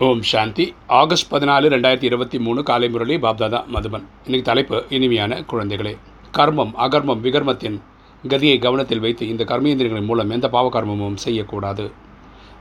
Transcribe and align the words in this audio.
ஓம் 0.00 0.22
சாந்தி. 0.22 0.64
August 0.98 1.26
பதினாலு 1.32 1.66
ரெண்டாயிரத்தி 1.72 2.06
இருபத்தி 2.08 2.38
மூணு 2.38 2.62
காலை 2.62 2.88
முரளி 2.88 3.16
பாப்தாதா 3.16 3.58
மதுபன். 3.74 4.04
இன்னைக்கு 4.24 4.46
தலைப்பு 4.48 4.84
இனிமையான 4.96 5.38
குழந்தைகளே. 5.50 5.92
கர்மம் 6.36 6.72
அகர்மம் 6.84 7.20
விகர்மத்தின் 7.26 7.76
கதியை 8.24 8.58
கவனத்தில் 8.58 9.02
வைத்து 9.04 9.28
இந்த 9.28 9.44
கர்மேந்திரங்களின் 9.44 10.08
மூலம் 10.10 10.30
எந்த 10.30 10.48
பாவ 10.54 10.70
கர்மமும் 10.76 11.18
செய்யக்கூடாது. 11.24 11.90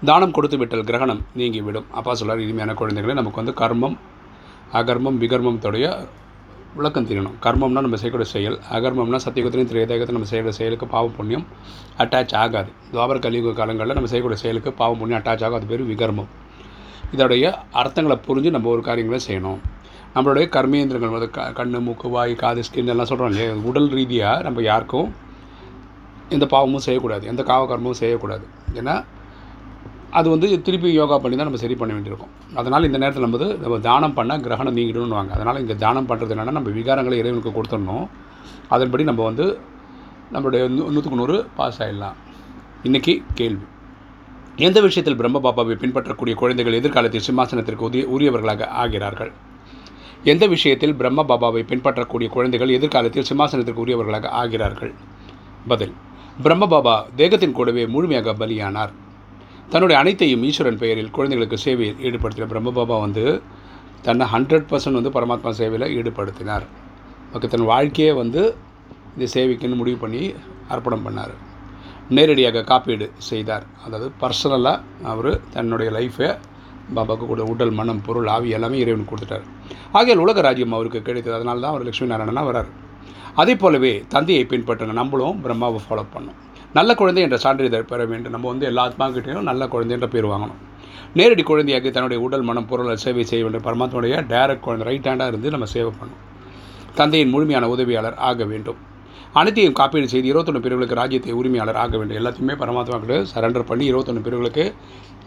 தானம் 0.10 0.32
கொடுத்து 0.32 0.58
விட்டால் 0.58 0.84
கிரகணம் 0.90 1.22
நீங்கிவிடும். 1.42 1.88
அப்பா 1.92 2.14
சொல்கிறார் 2.14 2.44
இனிமையான 2.46 2.76
குழந்தைகளே 2.82 3.16
நமக்கு 3.20 3.42
வந்து 3.42 3.56
கர்மம் 3.62 3.96
அகர்மம் 4.82 5.22
விகர்மத்தோடைய 5.24 5.86
விளக்கம் 6.76 7.08
தெரியணும் 7.08 7.40
கர்மம்னா 7.48 7.86
நம்ம 7.88 8.02
செய்யக்கூடிய 8.04 8.30
செயல். 8.36 8.60
அகர்மம்னா 8.78 9.22
சத்தியகுத்திரையும் 9.28 9.72
திரேதாயகத்தை 9.74 10.18
நம்ம 10.18 10.32
செய்கிற 10.34 10.52
செயலுக்கு 10.60 10.88
பாவ 10.98 11.08
புண்ணியம் 11.18 11.48
அட்டாச் 11.98 12.36
ஆகாது. 12.44 12.72
துவாபர 12.92 13.20
கலியுக 13.26 13.58
காலங்களில் 13.62 13.98
நம்ம 14.00 14.12
செய்யக்கூடிய 14.14 14.42
செயலுக்கு 14.46 14.72
பாவ 14.84 14.94
புண்ணியம் 15.02 15.22
அட்டாச் 15.24 15.44
ஆகும் 15.48 15.60
அது 15.62 15.70
பேர் 15.74 15.90
விகர்மம். 15.94 16.32
இதோடைய 17.16 17.46
அர்த்தங்களை 17.82 18.18
புரிஞ்சு 18.28 18.50
நம்ம 18.56 18.70
ஒரு 18.76 18.82
காரியங்களை 18.90 19.20
செய்யணும். 19.28 19.60
நம்மளுடைய 20.16 20.46
கர்மேந்திரங்கள் 20.56 21.16
வந்து 21.16 21.30
க 21.38 21.48
கண் 21.58 21.76
மூக்கு 21.88 22.08
வாய் 22.16 22.34
காது 22.44 22.62
ஸ்கின் 22.68 22.92
எல்லாம் 22.94 23.10
சொல்கிறோம் 23.10 23.32
இல்லையா? 23.32 23.56
உடல் 23.70 23.90
ரீதியாக 23.98 24.44
நம்ம 24.48 24.62
யாருக்கும் 24.72 25.10
எந்த 26.36 26.46
பாவமும் 26.54 26.84
செய்யக்கூடாது. 26.86 27.24
எந்த 27.32 27.42
காவ 27.50 27.64
கர்மமும் 27.72 28.00
செய்யக்கூடாது. 28.02 28.46
ஏன்னா 28.80 28.96
அது 30.20 30.28
வந்து 30.34 30.48
திருப்பி 30.68 30.90
யோகா 31.00 31.18
பண்ணி 31.24 31.36
தான் 31.40 31.48
நம்ம 31.50 31.60
சரி 31.64 31.76
பண்ண 31.82 31.92
வேண்டியிருக்கும். 31.96 32.32
அதனால் 32.60 32.88
இந்த 32.88 32.98
நேரத்தில் 33.02 33.26
நம்ம 33.26 33.38
வந்து 33.40 33.50
நம்ம 33.64 33.78
தானம் 33.90 34.16
பண்ணால் 34.18 34.42
கிரகணம் 34.46 34.78
நீங்கிடும்னுவாங்க 34.78 35.32
அதனால் 35.38 35.60
இங்கே 35.64 35.76
தானம் 35.84 36.10
பண்ணுறது 36.10 36.34
என்னென்னா 36.36 36.56
நம்ம 36.58 36.72
விகாரங்களை 36.78 37.18
இறைவனுக்கு 37.22 37.54
கொடுத்துடணும். 37.58 38.08
அதன்படி 38.76 39.04
நம்ம 39.10 39.22
வந்து 39.30 39.46
நம்மளுடைய 40.34 40.64
நூற்றுக்கு 40.94 41.22
நூறு 41.22 41.38
பாஸ் 41.60 41.80
ஆகிடலாம் 41.86 42.18
இன்றைக்கி 42.88 43.14
கேள்வி. 43.40 43.66
எந்த 44.58 44.82
விஷயத்தில் 44.82 45.16
பிரம்ம 45.16 45.40
பாபாவை 45.40 45.76
பின்பற்றக்கூடிய 45.76 46.36
குழந்தைகள் 46.36 46.74
எதிர்காலத்தில் 46.74 47.24
சிம்மாசனத்திற்கு 47.28 47.86
உரிய 47.88 48.06
உரியவர்களாக 48.16 48.68
ஆகிறார்கள். 48.82 49.32
எந்த 50.24 50.48
விஷயத்தில் 50.48 50.96
பிரம்ம 50.96 51.24
பாபாவை 51.24 51.62
பின்பற்றக்கூடிய 51.70 52.30
குழந்தைகள் 52.32 52.70
எதிர்காலத்தில் 52.70 53.28
சிம்மாசனத்திற்கு 53.30 53.84
உரியவர்களாக 53.86 54.30
ஆகிறார்கள்? 54.42 54.94
பதில் 55.68 55.94
பிரம்ம 56.44 56.68
பாபா 56.68 57.06
தேகத்தின் 57.16 57.52
கூடவே 57.52 57.88
முழுமையாக 57.88 58.34
பலியானார். 58.34 58.92
தன்னுடைய 59.70 60.02
அனைத்தையும் 60.02 60.44
ஈஸ்வரன் 60.44 60.78
பெயரில் 60.78 61.12
குழந்தைகளுக்கு 61.12 61.58
சேவையில் 61.58 62.02
ஈடுபடுத்தின 62.08 62.46
பிரம்ம 62.46 62.72
பாபா 62.72 63.00
வந்து 63.00 63.42
தன்னை 64.02 64.28
ஹண்ட்ரட் 64.34 64.68
பர்சன்ட் 64.72 65.00
வந்து 65.00 65.14
பரமாத்மா 65.20 65.50
சேவையில் 65.50 65.94
ஈடுபடுத்தினார். 65.98 66.66
ஓகே 67.34 67.48
தன் 67.48 67.66
வாழ்க்கையே 67.66 68.12
வந்து 68.12 68.56
இந்த 69.18 69.32
சேவைக்குன்னு 69.34 69.76
முடிவு 69.76 69.98
பண்ணி 69.98 70.34
அர்ப்பணம் 70.70 71.06
பண்ணார். 71.08 71.34
நேரடியாக 72.10 72.64
காப்பீடு 72.64 73.12
செய்தார். 73.30 73.66
அதாவது 73.86 74.12
பர்சனலாக 74.22 74.82
அவர் 75.04 75.32
தன்னுடைய 75.56 75.92
லைஃப்பை 75.98 76.30
பாபாவுக்கு 76.96 77.26
கூட 77.32 77.44
உடல் 77.44 77.72
மனம் 77.72 78.02
பொருள் 78.06 78.28
ஆவி 78.28 78.50
எல்லாமே 78.50 78.78
இறைவனுக்கு 78.84 79.12
கொடுத்துட்டார். 79.12 79.46
ஆகியால் 79.98 80.24
உலக 80.24 80.42
ராஜ்யம் 80.42 80.76
அவருக்கு 80.78 81.02
கிடைத்தது. 81.02 81.36
அதனால 81.36 81.60
தான் 81.60 81.74
அவர் 81.74 81.86
லட்சுமி 81.88 82.12
நாராயணனா 82.14 82.44
வரார். 82.50 82.72
அதே 83.42 83.56
போலவே 83.56 84.04
தந்தையை 84.08 84.46
பின்பற்றுங்க 84.50 84.96
நம்மளும் 85.02 85.38
பிரம்மாவை 85.44 85.80
ஃபாலோ 85.86 86.06
பண்ணும் 86.16 86.40
நல்ல 86.74 86.92
குழந்தை 86.96 87.24
என்ற 87.24 87.38
சான்றிதழ் 87.38 87.90
பெற 87.92 88.06
வேண்டும். 88.12 88.32
நம்ம 88.32 88.48
வந்து 88.48 88.66
எல்லா 88.66 88.84
ஆத்மாக்கிட்டையும் 88.88 89.48
நல்ல 89.52 89.68
குழந்தை 89.68 89.94
என்ற 89.98 90.08
பேர் 90.08 90.28
வாங்கணும். 90.34 90.60
நேரடி 91.14 91.44
குழந்தையாக 91.44 91.90
தன்னுடைய 91.90 92.24
உடல் 92.26 92.42
மனம் 92.42 92.68
பொருளை 92.68 92.96
சேவை 92.96 93.24
செய்ய 93.32 93.44
வேண்டும். 93.46 93.66
பரமாத்மனுடைய 93.68 94.16
டைரக்ட் 94.34 94.66
குழந்தை 94.68 94.88
ரைட் 94.90 95.08
ஹேண்டாக 95.10 95.28
இருந்து 95.28 95.50
நம்ம 95.50 95.66
சேவை 95.66 95.92
பண்ணணும். 96.00 96.22
தந்தையின் 96.96 97.30
முழுமையான 97.30 97.70
உதவியாளர் 97.70 98.16
ஆக 98.16 98.44
வேண்டும். 98.44 98.80
அனைத்தையும் 99.40 99.78
காப்பீடு 99.80 100.08
செய்து 100.14 100.28
இருபத்தொன்று 100.32 100.64
பிரிவுகளுக்கு 100.64 101.00
ராஜ்யத்தை 101.02 101.34
உரிமையாளர் 101.40 101.80
ஆக 101.84 101.98
வேண்டும். 102.00 102.18
எல்லாத்தையுமே 102.22 102.56
பரமாத்மா 102.62 102.98
கிட்ட 103.04 103.18
சரண்டர் 103.34 103.70
பண்ணி 103.70 103.86
இருபத்தொன்று 103.92 104.26
பிரிவுகளுக்கு 104.28 104.66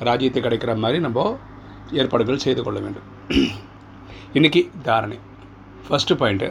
ராஜ்யத்தை 0.08 0.41
கிடைக்கிற 0.46 0.72
மாதிரி 0.84 1.00
நம்ம 1.06 1.26
ஏற்பாடுகள் 2.00 2.44
செய்து 2.46 2.62
கொள்ள 2.62 2.78
வேண்டும். 2.84 3.06
இன்றைக்கி 4.38 4.62
தாரணை. 4.88 5.18
ஃபஸ்ட்டு 5.88 6.18
பாயிண்ட்டு 6.20 6.48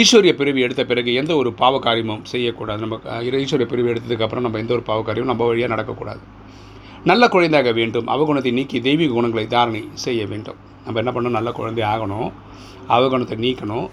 ஈஸ்வரிய 0.00 0.32
பிரிவு 0.38 0.60
எடுத்த 0.64 0.82
பிறகு 0.90 1.10
எந்த 1.20 1.32
ஒரு 1.40 1.50
பாவ 1.60 1.74
காரியமும் 1.84 2.24
செய்யக்கூடாது. 2.32 2.80
நம்ம 2.84 2.96
ஈஸ்வரிய 3.42 3.66
பிரிவு 3.72 3.92
எடுத்ததுக்கப்புறம் 3.92 4.46
நம்ம 4.46 4.58
எந்த 4.64 4.72
ஒரு 4.76 4.84
பாவ 4.88 5.02
காரியமும் 5.02 5.32
நம்ம 5.32 5.46
வழியாக 5.50 5.70
நடக்கக்கூடாது. 5.74 6.22
நல்ல 7.10 7.24
குழந்தையாக 7.34 7.70
வேண்டும். 7.78 8.06
அவகுணத்தை 8.14 8.52
நீக்கி 8.58 8.78
தெய்வீக 8.86 9.12
குணங்களை 9.18 9.46
தாரணை 9.46 9.82
செய்ய 10.04 10.22
வேண்டும். 10.32 10.58
நம்ம 10.84 11.00
என்ன 11.02 11.12
பண்ணணும்? 11.16 11.36
நல்ல 11.38 11.50
குழந்தை 11.58 11.84
ஆகணும். 11.94 12.28
அவகுணத்தை 12.96 13.36
நீக்கணும். 13.44 13.88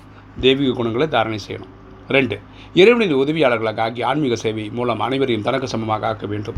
தெய்வீக 0.46 0.72
குணங்களை 0.80 1.08
தாரணை 1.16 1.40
செய்யணும். 1.48 1.74
ரெண்டு 2.16 2.36
இறைவனின் 2.82 3.20
உதவியாளர்களாக 3.24 3.82
ஆகி 3.86 4.02
ஆன்மீக 4.10 4.36
சேவை 4.44 4.66
மூலம் 4.78 5.02
அனைவரையும் 5.06 5.46
தனக்கு 5.48 5.68
சமமாக 5.74 6.08
ஆக்க 6.08 6.26
வேண்டும். 6.34 6.58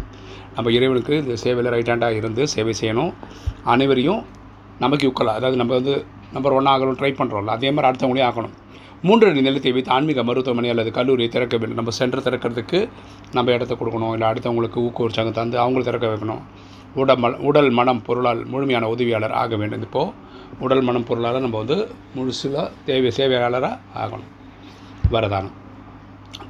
நம்ம 0.55 0.71
இறைவனுக்கு 0.77 1.13
இந்த 1.23 1.35
சேவையில் 1.43 1.71
ரைட் 1.75 1.91
ஹேண்டாக 1.91 2.19
இருந்து 2.21 2.43
சேவை 2.53 2.73
செய்யணும். 2.81 3.11
அனைவரையும் 3.73 4.21
நமக்கு 4.83 5.05
யுக்கலாம் 5.09 5.37
அதாவது 5.39 5.59
நம்ம 5.61 5.73
வந்து 5.79 5.93
நம்பர் 6.35 6.55
ஒன் 6.59 6.71
ஆகணும் 6.73 6.97
ட்ரை 7.01 7.11
பண்ணுறோம்ல 7.19 7.53
அதே 7.57 7.69
மாதிரி 7.71 7.89
அடுத்தவங்களையும் 7.89 8.29
ஆகணும் 8.31 8.55
மூன்று 9.07 9.27
நிலத்தை 9.47 9.71
வைத்து 9.73 9.91
ஆன்மீக 9.95 10.23
மருத்துவமனை 10.27 10.69
அல்லது 10.73 10.91
கல்லூரியை 10.97 11.29
திறக்க 11.33 11.55
வேண்டும். 11.57 11.79
நம்ம 11.79 11.91
சென்டர் 11.97 12.23
திறக்கிறதுக்கு 12.27 12.79
நம்ம 13.37 13.51
இடத்த 13.57 13.73
கொடுக்கணும். 13.81 14.13
இல்லை 14.15 14.27
அடுத்தவங்களுக்கு 14.29 14.79
ஊக்குவிச்சாங்க 14.85 15.31
தந்து 15.31 15.57
அவங்கள 15.63 15.83
திறக்க 15.89 16.07
வைக்கணும். 16.13 16.41
உடல் 17.01 17.19
ம 17.23 17.29
உடல் 17.49 17.69
மனம் 17.79 18.01
பொருளால் 18.07 18.41
முழுமையான 18.51 18.89
உதவியாளர் 18.93 19.35
ஆக 19.41 19.55
வேண்டும். 19.61 19.81
இப்போது 19.81 20.13
உடல் 20.65 20.81
மனம் 20.87 21.05
பொருளால் 21.09 21.45
நம்ம 21.45 21.57
வந்து 21.63 21.77
முழுசில் 22.15 22.57
தேவை 22.89 23.11
சேவையாளராக 23.19 23.77
ஆகணும். 24.03 24.31
வரதானம். 25.15 25.55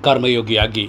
கர்மயோகி 0.06 0.56
ஆகி 0.64 0.86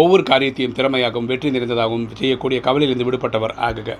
ஒவ்வொரு 0.00 0.22
காரியத்தையும் 0.30 0.74
திறமையாகவும் 0.78 1.28
வெற்றி 1.30 1.48
நிறைந்ததாகவும் 1.54 2.04
செய்யக்கூடிய 2.20 2.58
கவலையிலிருந்து 2.66 3.06
விடுபட்டவர் 3.08 3.54
ஆகுக. 3.68 3.96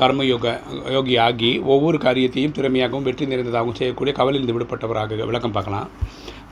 கர்மயோக 0.00 0.46
யோகி 0.94 1.14
ஆகி 1.26 1.50
ஒவ்வொரு 1.74 1.98
காரியத்தையும் 2.04 2.54
திறமையாகவும் 2.56 3.06
வெற்றி 3.08 3.24
நிறைந்ததாகவும் 3.32 3.76
செய்யக்கூடிய 3.80 4.12
கவலையிலிருந்து 4.20 4.56
விடுபட்டவர் 4.56 5.00
ஆகுக. 5.02 5.20
விளக்கம் 5.30 5.54
பார்க்கலாம். 5.56 5.88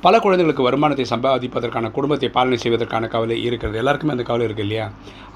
பல 0.05 0.15
குழந்தைகளுக்கு 0.25 0.69
வருமானத்தை 0.69 1.07
சம்பாதிப்பதற்கான 1.15 1.91
குடும்பத்தை 1.97 2.29
பாலனை 2.37 2.59
செய்வதற்கான 2.63 3.09
கவலை 3.15 3.37
இருக்கிறது. 3.49 3.77
எல்லாருக்குமே 3.83 4.15
அந்த 4.17 4.25
கவலை 4.31 4.47
இருக்குது 4.49 4.67
இல்லையா? 4.67 4.87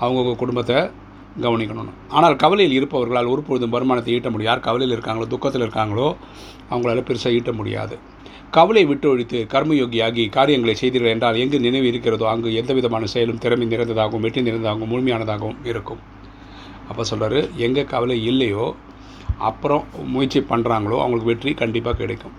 அவங்கவுங்க 0.03 0.37
குடும்பத்தை 0.43 0.79
கவனிக்கணும். 1.45 1.91
ஆனால் 2.17 2.37
கவலையில் 2.43 2.77
இருப்பவர்களால் 2.79 3.31
ஒருபொழுதும் 3.33 3.75
வருமானத்தை 3.77 4.13
ஈட்ட 4.17 4.29
முடியும் 4.35 4.51
யார் 4.51 4.67
கவலையில் 4.69 4.95
இருக்காங்களோ 4.97 5.27
துக்கத்தில் 5.33 5.65
இருக்காங்களோ 5.67 6.09
அவங்களால 6.71 7.03
பெருசாக 7.09 7.39
ஈட்ட 7.39 7.53
முடியாது. 7.61 7.97
கவலை 8.57 8.83
விட்டு 8.91 9.07
ஒழித்து 9.13 9.39
கர்மயோகியாகி 9.53 10.25
காரியங்களை 10.37 10.75
செய்தீர்கள் 10.81 11.15
என்றால் 11.15 11.41
எங்கு 11.43 11.59
நினைவு 11.67 11.87
இருக்கிறதோ 11.93 12.27
அங்கு 12.33 12.51
எந்த 12.61 12.73
விதமான 12.79 13.07
செயலும் 13.15 13.41
திறமை 13.45 13.67
நிறைந்ததாகவும் 13.73 14.25
வெற்றி 14.27 14.43
நிறைந்ததாகவும் 14.49 14.93
முழுமையானதாகவும் 14.93 15.63
இருக்கும். 15.71 16.03
அப்போ 16.91 17.05
சொல்கிறாரு 17.11 17.41
எங்கே 17.67 17.85
கவலை 17.95 18.19
இல்லையோ 18.33 18.67
அப்புறம் 19.49 19.83
முயற்சி 20.13 20.41
பண்ணுறாங்களோ 20.51 20.99
அவங்களுக்கு 21.05 21.33
வெற்றி 21.33 21.53
கண்டிப்பாக 21.63 21.99
கிடைக்கும். 22.03 22.37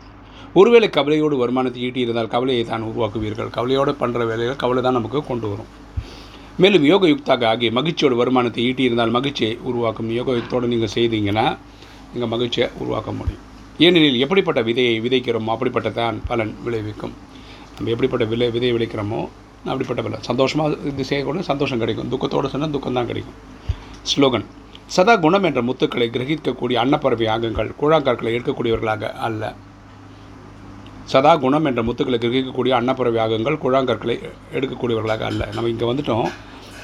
ஒருவேளை 0.60 0.88
கவலையோடு 0.98 1.36
வருமானத்தை 1.42 1.82
ஈட்டி 1.88 2.00
இருந்தால் 2.06 2.32
கவலையை 2.36 2.64
தான் 2.70 2.88
உருவாக்குவீர்கள். 2.90 3.50
கவலையோடு 3.58 3.92
பண்ணுற 4.02 4.22
வேலையில் 4.30 4.62
கவலை 4.64 4.82
தான் 4.86 4.98
நமக்கு 5.00 5.20
கொண்டு 5.30 5.48
வரும். 5.52 5.70
மேலும் 6.64 6.86
யோக 6.92 7.08
யுக்தாக 7.14 7.46
ஆகி 7.52 7.68
மகிழ்ச்சியோடு 7.78 8.16
வருமானத்தை 8.22 8.62
ஈட்டி 8.70 8.84
இருந்தால் 8.88 9.16
மகிழ்ச்சியை 9.18 9.54
உருவாக்கும். 9.70 10.10
யோக 10.20 10.38
யுக்தோடு 10.40 10.72
நீங்கள் 10.74 10.96
செய்தீங்கன்னா 10.96 11.46
நீங்கள் 12.14 12.32
மகிழ்ச்சியை 12.34 12.68
உருவாக்க 12.82 13.12
முடியும். 13.20 13.44
ஏனெனில் 13.86 14.22
எப்படிப்பட்ட 14.26 14.62
விதையை 14.68 14.94
விதைக்கிறோமோ 15.06 15.52
அப்படிப்பட்ட 15.56 15.90
தான் 15.98 16.16
பலன் 16.30 16.54
விளைவிக்கும். 16.66 17.14
நம்ம 17.76 17.90
எப்படிப்பட்ட 17.94 18.26
விலை 18.32 18.48
விதையை 18.56 18.74
விளைக்கிறோமோ 18.78 19.20
அப்படிப்பட்ட 19.72 20.02
பலன். 20.06 20.24
சந்தோஷமாக 20.30 20.78
இது 20.92 21.04
செய்யக்கூட 21.10 21.44
சந்தோஷம் 21.52 21.82
கிடைக்கும். 21.84 22.10
துக்கத்தோடு 22.14 22.52
சொன்னால் 22.54 22.74
துக்கம் 22.76 22.98
தான் 23.00 23.10
கிடைக்கும். 23.12 23.38
ஸ்லோகன் 24.12 24.48
சதா 24.96 25.14
குணம் 25.24 25.46
என்ற 25.48 25.62
முத்துக்களை 25.70 26.08
கிரகிக்கக்கூடிய 26.16 26.78
அன்னப்பறவை 26.84 27.26
ஆகங்கள். 27.36 27.70
கூழாங்கற்களை 27.80 28.32
எடுக்கக்கூடியவர்களாக 28.38 29.12
அல்ல. 29.28 29.44
சதா 31.14 31.34
குணம் 31.44 31.68
என்ற 31.70 31.82
முத்துக்களை 31.88 32.18
கிரகிக்கக்கூடிய 32.24 32.74
அன்னப்பறவை 32.80 33.20
ஆகங்கள். 33.26 33.58
கூழாங்கற்களை 33.64 34.16
எடுக்கக்கூடியவர்களாக 34.58 35.26
அல்ல. 35.32 35.42
நம்ம 35.56 35.70
இங்கே 35.74 35.88
வந்துட்டோம். 35.92 36.28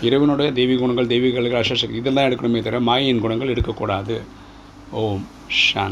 இறைவனுடைய 0.08 0.50
தெய்வீக 0.60 0.80
குணங்கள் 0.84 1.12
தெய்வீக 1.16 1.58
அசசக்தி 1.64 2.02
இதெல்லாம் 2.04 2.28
எடுக்கணுமே 2.30 2.62
தவிர 2.68 2.80
மாயின் 2.92 3.24
குணங்கள் 3.26 3.54
எடுக்கக்கூடாது. 3.56 4.18
ஓம் 5.02 5.26
சாந்தி. 5.66 5.92